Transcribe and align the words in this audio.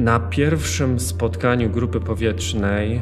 Na 0.00 0.20
pierwszym 0.20 1.00
spotkaniu 1.00 1.70
grupy 1.70 2.00
powietrznej 2.00 3.00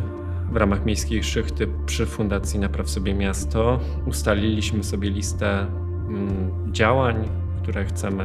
w 0.52 0.56
ramach 0.56 0.85
Miejskiej 0.85 1.24
Szychty 1.24 1.69
przy 1.86 2.06
Fundacji 2.06 2.60
Napraw 2.60 2.90
Sobie 2.90 3.15
Miasto 3.15 3.81
ustaliliśmy 4.06 4.85
sobie 4.85 5.11
listę 5.11 5.61
mm, 5.61 6.50
działań, 6.72 7.29
które 7.62 7.84
chcemy, 7.84 8.24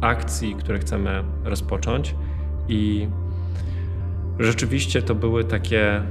akcji, 0.00 0.54
które 0.54 0.78
chcemy 0.78 1.24
rozpocząć 1.44 2.14
i 2.68 3.08
rzeczywiście 4.38 5.02
to 5.02 5.14
były 5.14 5.44
takie 5.44 6.02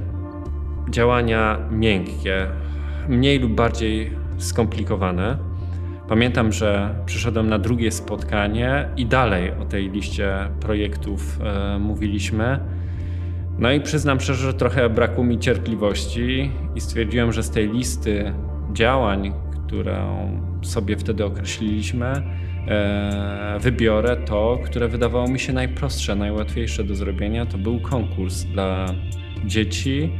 działania 0.90 1.58
miękkie, 1.70 2.46
mniej 3.08 3.38
lub 3.38 3.52
bardziej 3.52 4.10
skomplikowane. 4.38 5.49
Pamiętam, 6.10 6.52
że 6.52 6.94
przyszedłem 7.06 7.48
na 7.48 7.58
drugie 7.58 7.90
spotkanie 7.90 8.88
i 8.96 9.06
dalej 9.06 9.52
o 9.60 9.64
tej 9.64 9.90
liście 9.90 10.34
projektów 10.60 11.38
e, 11.42 11.78
mówiliśmy. 11.78 12.60
No 13.58 13.72
i 13.72 13.80
przyznam 13.80 14.20
szczerze, 14.20 14.46
że 14.46 14.54
trochę 14.54 14.88
brakło 14.88 15.24
mi 15.24 15.38
cierpliwości 15.38 16.50
i 16.74 16.80
stwierdziłem, 16.80 17.32
że 17.32 17.42
z 17.42 17.50
tej 17.50 17.68
listy 17.68 18.34
działań, 18.72 19.32
którą 19.66 20.30
sobie 20.62 20.96
wtedy 20.96 21.24
określiliśmy, 21.24 22.06
e, 22.06 23.58
wybiorę 23.60 24.16
to, 24.16 24.58
które 24.64 24.88
wydawało 24.88 25.28
mi 25.28 25.38
się 25.38 25.52
najprostsze, 25.52 26.16
najłatwiejsze 26.16 26.84
do 26.84 26.94
zrobienia. 26.94 27.46
To 27.46 27.58
był 27.58 27.80
konkurs 27.80 28.44
dla 28.44 28.86
dzieci, 29.44 30.12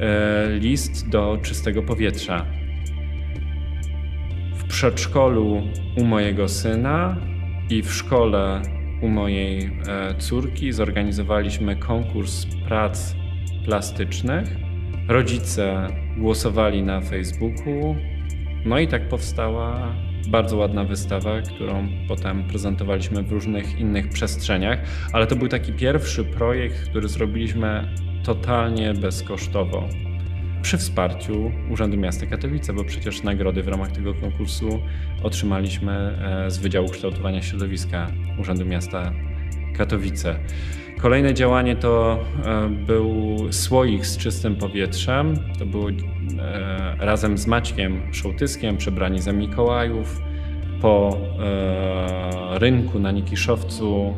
e, 0.00 0.58
list 0.58 1.08
do 1.08 1.38
czystego 1.42 1.82
powietrza. 1.82 2.63
W 4.64 4.68
przedszkolu 4.68 5.62
u 5.96 6.04
mojego 6.04 6.48
syna 6.48 7.16
i 7.70 7.82
w 7.82 7.92
szkole 7.92 8.62
u 9.02 9.08
mojej 9.08 9.64
e, 9.88 10.14
córki 10.18 10.72
zorganizowaliśmy 10.72 11.76
konkurs 11.76 12.46
prac 12.68 13.14
plastycznych. 13.64 14.48
Rodzice 15.08 15.86
głosowali 16.18 16.82
na 16.82 17.00
Facebooku, 17.00 17.96
no 18.64 18.78
i 18.78 18.88
tak 18.88 19.08
powstała 19.08 19.94
bardzo 20.28 20.56
ładna 20.56 20.84
wystawa, 20.84 21.40
którą 21.40 21.88
potem 22.08 22.44
prezentowaliśmy 22.48 23.22
w 23.22 23.32
różnych 23.32 23.78
innych 23.78 24.08
przestrzeniach, 24.08 24.78
ale 25.12 25.26
to 25.26 25.36
był 25.36 25.48
taki 25.48 25.72
pierwszy 25.72 26.24
projekt, 26.24 26.88
który 26.88 27.08
zrobiliśmy 27.08 27.88
totalnie 28.24 28.94
bezkosztowo. 28.94 29.88
Przy 30.64 30.78
wsparciu 30.78 31.52
Urzędu 31.70 31.96
Miasta 31.96 32.26
Katowice, 32.26 32.72
bo 32.72 32.84
przecież 32.84 33.22
nagrody 33.22 33.62
w 33.62 33.68
ramach 33.68 33.92
tego 33.92 34.14
konkursu 34.14 34.82
otrzymaliśmy 35.22 35.92
e, 35.92 36.50
z 36.50 36.58
Wydziału 36.58 36.88
Kształtowania 36.88 37.42
Środowiska 37.42 38.10
Urzędu 38.38 38.66
Miasta 38.66 39.12
Katowice. 39.76 40.36
Kolejne 41.00 41.34
działanie 41.34 41.76
to 41.76 42.24
e, 42.44 42.68
był 42.68 43.36
słoik 43.50 44.06
z 44.06 44.16
czystym 44.16 44.56
powietrzem. 44.56 45.36
To 45.58 45.66
było 45.66 45.88
e, 45.90 46.96
razem 46.98 47.38
z 47.38 47.46
Maćkiem 47.46 48.12
Szołtyskiem, 48.12 48.76
przebrani 48.76 49.20
za 49.20 49.32
Mikołajów, 49.32 50.20
po 50.80 51.18
rynku 52.54 52.98
na 52.98 53.10
Nikiszowcu 53.10 54.14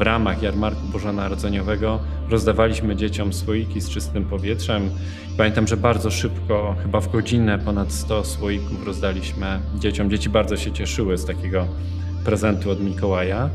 w 0.00 0.02
ramach 0.02 0.42
jarmarku 0.42 0.86
bożonarodzeniowego 0.92 2.00
rozdawaliśmy 2.30 2.96
dzieciom 2.96 3.32
słoiki 3.32 3.80
z 3.80 3.90
czystym 3.90 4.24
powietrzem. 4.24 4.90
Pamiętam, 5.36 5.66
że 5.66 5.76
bardzo 5.76 6.10
szybko, 6.10 6.76
chyba 6.82 7.00
w 7.00 7.12
godzinę, 7.12 7.58
ponad 7.58 7.92
100 7.92 8.24
słoików 8.24 8.86
rozdaliśmy 8.86 9.60
dzieciom. 9.78 10.10
Dzieci 10.10 10.28
bardzo 10.28 10.56
się 10.56 10.72
cieszyły 10.72 11.18
z 11.18 11.24
takiego 11.24 11.66
prezentu 12.24 12.70
od 12.70 12.80
Mikołaja. 12.80 13.50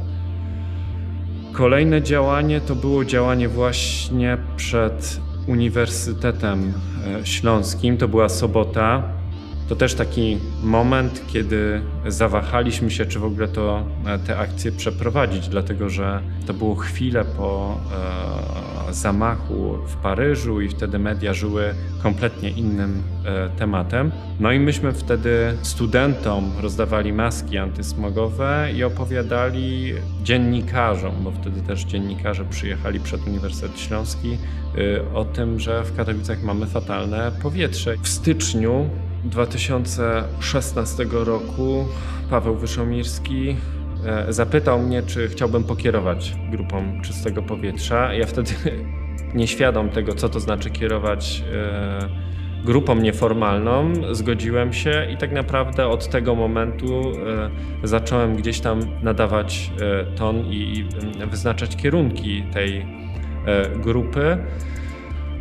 Kolejne 1.54 2.02
działanie 2.02 2.62
to 2.62 2.76
było 2.76 3.06
działanie 3.06 3.50
właśnie 3.50 4.38
przed 4.58 5.22
Uniwersytetem 5.48 6.74
e, 7.22 7.26
Śląskim. 7.26 7.98
To 7.98 8.08
była 8.08 8.30
sobota. 8.30 9.04
To 9.70 9.76
też 9.76 9.94
taki 9.94 10.38
moment, 10.64 11.22
kiedy 11.28 11.82
zawahaliśmy 12.08 12.92
się, 12.92 13.06
czy 13.06 13.20
w 13.20 13.24
ogóle 13.24 13.48
to, 13.48 13.84
e, 14.06 14.20
te 14.20 14.38
akcje 14.38 14.72
przeprowadzić, 14.72 15.48
dlatego 15.48 15.90
że 15.90 16.22
to 16.48 16.54
było 16.54 16.76
chwilę 16.76 17.26
po 17.38 17.78
e, 18.90 18.94
zamachu 18.94 19.78
w 19.88 19.96
Paryżu 19.96 20.62
i 20.62 20.70
wtedy 20.70 21.00
media 21.00 21.34
żyły 21.34 21.74
kompletnie 22.04 22.50
innym 22.50 23.04
e, 23.26 23.50
tematem. 23.50 24.12
No 24.40 24.52
i 24.52 24.60
myśmy 24.60 24.94
wtedy 24.94 25.58
studentom 25.62 26.52
rozdawali 26.62 27.14
maski 27.14 27.58
antysmogowe 27.58 28.70
i 28.76 28.84
opowiadali 28.84 29.94
dziennikarzom, 30.24 31.14
bo 31.24 31.32
wtedy 31.32 31.62
też 31.62 31.84
dziennikarze 31.84 32.46
przyjechali 32.46 33.00
przed 33.00 33.28
Uniwersytet 33.28 33.80
Śląski, 33.80 34.38
e, 34.78 35.14
o 35.14 35.26
tym, 35.26 35.60
że 35.60 35.84
w 35.84 35.96
Katowicach 35.96 36.44
mamy 36.44 36.66
fatalne 36.66 37.32
powietrze. 37.42 37.96
W 38.02 38.08
styczniu 38.08 38.90
2016 39.26 41.06
roku 41.12 41.86
Paweł 42.30 42.56
Wyszomirski 42.56 43.56
e, 44.06 44.34
zapytał 44.34 44.80
mnie, 44.80 45.04
czy 45.04 45.30
chciałbym 45.30 45.64
pokierować 45.64 46.36
grupą 46.52 47.02
czystego 47.02 47.42
powietrza. 47.42 48.14
Ja 48.14 48.26
wtedy 48.26 48.52
nieświadom 49.36 49.90
tego, 49.90 50.14
co 50.14 50.30
to 50.30 50.40
znaczy 50.40 50.70
kierować 50.70 51.44
e, 51.54 52.26
grupą 52.66 52.96
nieformalną, 52.96 53.94
zgodziłem 54.12 54.74
się 54.74 55.08
i 55.14 55.18
tak 55.18 55.32
naprawdę 55.32 55.88
od 55.88 56.10
tego 56.10 56.36
momentu 56.36 57.02
e, 57.84 57.88
zacząłem 57.88 58.36
gdzieś 58.36 58.60
tam 58.60 58.80
nadawać 59.04 59.72
ton 60.16 60.36
i 60.38 60.86
wyznaczać 61.32 61.76
kierunki 61.76 62.44
tej 62.54 62.86
grupy. 63.76 64.38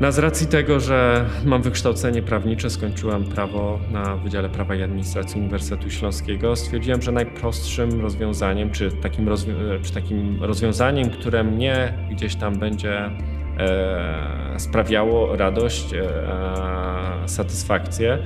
No, 0.00 0.12
z 0.12 0.18
racji 0.18 0.46
tego, 0.46 0.80
że 0.80 1.24
mam 1.44 1.62
wykształcenie 1.62 2.22
prawnicze, 2.22 2.70
skończyłem 2.70 3.24
prawo 3.24 3.80
na 3.90 4.16
Wydziale 4.16 4.48
Prawa 4.48 4.74
i 4.74 4.82
Administracji 4.82 5.40
Uniwersytetu 5.40 5.90
Śląskiego, 5.90 6.56
stwierdziłem, 6.56 7.02
że 7.02 7.12
najprostszym 7.12 8.00
rozwiązaniem, 8.00 8.70
czy 8.70 8.92
takim, 8.92 9.28
rozwią 9.28 9.54
czy 9.82 9.92
takim 9.92 10.44
rozwiązaniem, 10.44 11.10
które 11.10 11.44
mnie 11.44 11.98
gdzieś 12.10 12.36
tam 12.36 12.58
będzie 12.58 13.10
e, 13.58 14.54
sprawiało 14.58 15.36
radość, 15.36 15.94
e, 15.94 17.28
satysfakcję, 17.28 18.18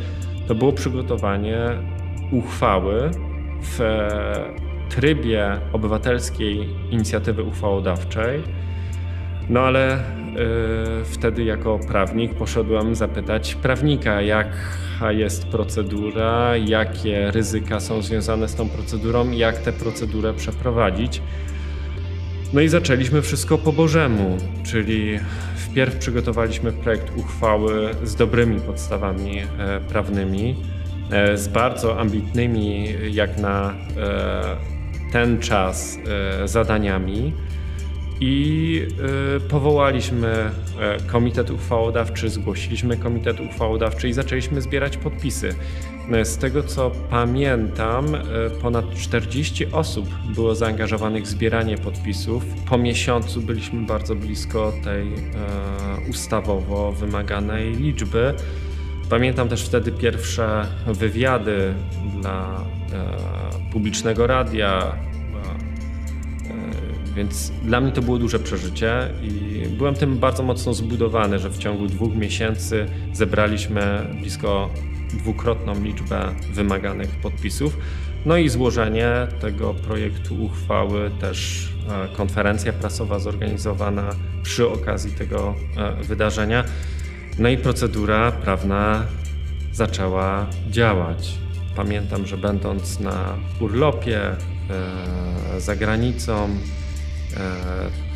to 0.47 0.55
było 0.55 0.73
przygotowanie 0.73 1.67
uchwały 2.33 3.11
w 3.63 3.81
trybie 4.89 5.61
obywatelskiej 5.73 6.69
inicjatywy 6.91 7.43
uchwałodawczej. 7.43 8.43
No 9.51 9.61
ale 9.61 9.99
Y, 10.39 11.05
wtedy 11.05 11.45
jako 11.45 11.79
prawnik 11.79 12.35
poszedłem 12.35 12.95
zapytać 12.95 13.55
prawnika, 13.55 14.23
jaka 14.23 15.13
jest 15.13 15.47
procedura, 15.47 16.57
jakie 16.57 17.31
ryzyka 17.31 17.81
są 17.81 18.03
związane 18.03 18.49
z 18.49 18.55
tą 18.55 18.69
procedurą, 18.69 19.31
jak 19.31 19.59
tę 19.59 19.73
procedurę 19.73 20.35
przeprowadzić. 20.35 21.23
No 22.53 22.61
i 22.61 22.69
zaczęliśmy 22.69 23.23
wszystko 23.23 23.59
po 23.59 23.73
Bożemu, 23.73 24.37
czyli 24.65 25.19
wpierw 25.57 25.97
przygotowaliśmy 25.97 26.73
projekt 26.73 27.17
uchwały 27.17 27.95
z 28.05 28.15
dobrymi 28.15 28.61
podstawami 28.61 29.39
e, 29.39 29.81
prawnymi, 29.81 30.57
e, 31.11 31.37
z 31.37 31.49
bardzo 31.49 32.01
ambitnymi 32.01 32.89
jak 33.11 33.39
na 33.39 33.75
e, 33.97 35.13
ten 35.13 35.41
czas 35.41 35.99
zadaniami 36.45 37.33
i 38.21 38.83
y, 39.37 39.41
powołaliśmy 39.41 40.29
e, 40.29 40.51
komitet 41.07 41.51
uchwałodawczy, 41.51 42.29
zgłosiliśmy 42.29 42.97
komitet 42.97 43.41
uchwałodawczy 43.41 44.09
i 44.09 44.13
zaczęliśmy 44.13 44.61
zbierać 44.61 44.97
podpisy. 44.97 45.55
E, 46.13 46.25
z 46.25 46.39
tego 46.39 46.63
co 46.63 46.91
pamiętam, 47.11 48.15
e, 48.15 48.21
ponad 48.63 48.95
40 48.95 49.67
osób 49.67 50.09
było 50.35 50.55
zaangażowanych 50.55 51.25
w 51.25 51.27
zbieranie 51.27 51.79
podpisów. 51.79 52.45
Po 52.69 52.79
miesiącu 52.79 53.41
byliśmy 53.41 53.87
bardzo 53.87 54.15
blisko 54.15 54.73
tej 54.85 55.13
ustawowo 56.11 56.93
wymaganej 56.93 57.75
liczby. 57.77 58.35
Pamiętam 59.11 59.49
też 59.49 59.65
wtedy 59.65 59.93
pierwsze 59.93 60.67
wywiady 60.87 61.75
dla 62.21 62.65
publicznego 63.73 64.27
radia, 64.27 64.95
więc 67.15 67.53
dla 67.65 67.81
mnie 67.81 67.93
to 67.93 68.03
było 68.03 68.19
duże 68.19 68.39
przeżycie 68.39 69.09
i 69.23 69.67
byłem 69.69 69.95
tym 69.95 70.19
bardzo 70.19 70.43
mocno 70.43 70.75
zbudowany, 70.75 71.39
że 71.39 71.51
w 71.51 71.59
ciągu 71.59 71.87
dwóch 71.87 72.15
miesięcy 72.15 72.87
zebraliśmy 73.13 74.07
blisko 74.21 74.71
dwukrotną 75.15 75.85
liczbę 75.85 76.35
wymaganych 76.53 77.11
podpisów. 77.11 77.77
No 78.27 78.37
i 78.37 78.49
złożenie 78.49 79.11
tego 79.41 79.75
projektu 79.75 80.45
uchwały, 80.45 81.11
też 81.21 81.69
e, 81.89 82.17
konferencja 82.17 82.73
prasowa 82.73 83.19
zorganizowana 83.19 84.11
przy 84.43 84.69
okazji 84.69 85.13
tego 85.13 85.55
e, 85.77 86.03
wydarzenia. 86.05 86.65
No 87.39 87.49
i 87.49 87.59
procedura 87.59 88.33
prawna 88.33 89.07
zaczęła 89.73 90.47
działać. 90.71 91.39
Pamiętam, 91.77 92.27
że 92.27 92.37
będąc 92.37 93.01
na 93.01 93.37
urlopie 93.61 94.21
e, 94.21 94.37
za 95.61 95.77
granicą, 95.77 96.49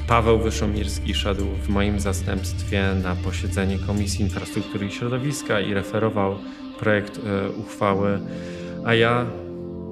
Paweł 0.07 0.39
Wyszomirski 0.39 1.15
szedł 1.15 1.45
w 1.63 1.69
moim 1.69 2.01
zastępstwie 2.01 2.85
na 3.03 3.17
posiedzenie 3.17 3.79
Komisji 3.87 4.25
Infrastruktury 4.25 4.87
i 4.87 4.91
Środowiska 4.91 5.61
i 5.61 5.75
referował 5.75 6.35
projekt 6.79 7.19
e, 7.19 7.51
uchwały, 7.51 8.21
a 8.85 8.95
ja 8.95 9.27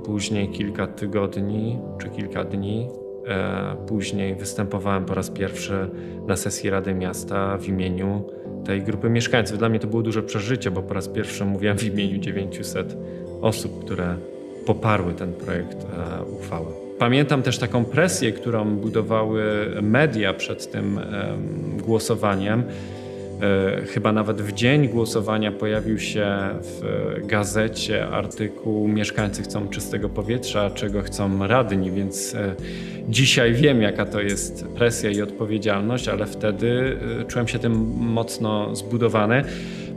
później 0.04 0.48
kilka 0.48 0.86
tygodni 0.86 1.78
czy 2.00 2.08
kilka 2.08 2.44
dni 2.44 2.88
e, 3.26 3.76
później 3.86 4.34
występowałem 4.34 5.04
po 5.04 5.14
raz 5.14 5.30
pierwszy 5.30 5.90
na 6.26 6.36
sesji 6.36 6.70
Rady 6.70 6.94
Miasta 6.94 7.58
w 7.58 7.68
imieniu 7.68 8.24
tej 8.64 8.82
grupy 8.82 9.10
mieszkańców. 9.10 9.58
Dla 9.58 9.68
mnie 9.68 9.78
to 9.78 9.86
było 9.86 10.02
duże 10.02 10.22
przeżycie, 10.22 10.70
bo 10.70 10.82
po 10.82 10.94
raz 10.94 11.08
pierwszy 11.08 11.44
mówiłem 11.44 11.78
w 11.78 11.84
imieniu 11.84 12.18
900 12.18 12.96
osób, 13.40 13.84
które 13.84 14.16
poparły 14.66 15.14
ten 15.14 15.32
projekt 15.32 15.76
e, 15.76 16.24
uchwały. 16.24 16.66
Pamiętam 16.98 17.42
też 17.42 17.58
taką 17.58 17.84
presję, 17.84 18.32
którą 18.32 18.76
budowały 18.76 19.42
media 19.82 20.34
przed 20.34 20.70
tym 20.70 21.00
głosowaniem. 21.78 22.64
E, 23.42 23.86
chyba 23.86 24.12
nawet 24.12 24.42
w 24.42 24.52
dzień 24.52 24.88
głosowania 24.88 25.52
pojawił 25.52 25.98
się 25.98 26.26
w 26.62 26.82
gazecie 27.26 28.08
artykuł 28.08 28.88
Mieszkańcy 28.88 29.42
chcą 29.42 29.68
czystego 29.68 30.08
powietrza, 30.08 30.70
czego 30.70 31.02
chcą 31.02 31.46
radni, 31.46 31.90
więc 31.90 32.34
e, 32.34 32.54
dzisiaj 33.08 33.54
wiem, 33.54 33.82
jaka 33.82 34.06
to 34.06 34.20
jest 34.20 34.66
presja 34.68 35.10
i 35.10 35.22
odpowiedzialność, 35.22 36.08
ale 36.08 36.26
wtedy 36.26 36.96
czułem 37.28 37.48
się 37.48 37.58
tym 37.58 37.72
mocno 37.98 38.76
zbudowany. 38.76 39.44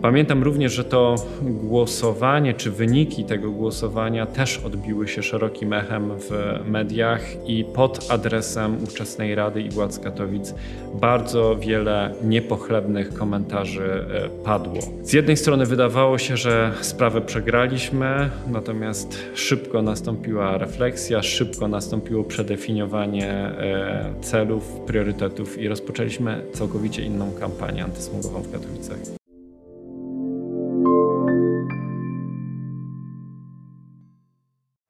Pamiętam 0.03 0.44
również, 0.44 0.73
że 0.73 0.83
to 0.83 1.15
głosowanie, 1.41 2.53
czy 2.53 2.71
wyniki 2.71 3.23
tego 3.23 3.51
głosowania 3.51 4.25
też 4.25 4.57
odbiły 4.57 5.07
się 5.07 5.23
szerokim 5.23 5.73
echem 5.73 6.11
w 6.19 6.59
mediach 6.67 7.21
i 7.47 7.63
pod 7.63 8.11
adresem 8.11 8.83
ówczesnej 8.83 9.35
Rady 9.35 9.61
i 9.61 9.69
władz 9.69 10.00
Katowic 10.00 10.53
bardzo 11.01 11.55
wiele 11.55 12.13
niepochlebnych 12.23 13.13
komentarzy 13.13 13.83
e, 13.83 14.29
padło. 14.29 14.79
Z 15.01 15.13
jednej 15.13 15.38
strony 15.38 15.65
wydawało 15.65 16.17
się, 16.17 16.38
że 16.38 16.71
sprawę 16.81 17.21
przegraliśmy, 17.21 18.29
natomiast 18.51 19.19
szybko 19.35 19.81
nastąpiła 19.81 20.57
refleksja, 20.57 21.21
szybko 21.21 21.67
nastąpiło 21.67 22.23
przedefiniowanie 22.23 23.29
e, 23.29 24.13
celów, 24.21 24.79
priorytetów 24.88 25.57
i 25.57 25.67
rozpoczęliśmy 25.67 26.41
całkowicie 26.53 27.01
inną 27.01 27.31
kampanię 27.39 27.83
antysmogową 27.83 28.41
w 28.41 28.51
Katowicach. 28.51 29.22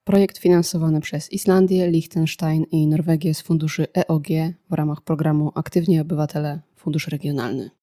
Projekt 0.04 0.38
finansowany 0.38 1.02
przez 1.02 1.32
Islandię, 1.32 1.92
Liechtenstein 1.92 2.66
i 2.72 2.88
Norwegię 2.88 3.34
z 3.34 3.42
funduszy 3.42 3.88
EOG 3.98 4.28
w 4.70 4.74
ramach 4.74 5.02
programu 5.02 5.52
Aktywni 5.56 6.00
Obywatele 6.00 6.62
Fundusz 6.76 7.08
Regionalny. 7.08 7.70